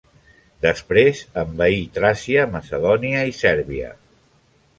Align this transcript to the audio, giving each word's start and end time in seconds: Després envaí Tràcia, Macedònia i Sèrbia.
Després 0.65 1.21
envaí 1.41 1.77
Tràcia, 1.99 2.47
Macedònia 2.57 3.21
i 3.35 3.37
Sèrbia. 3.43 3.93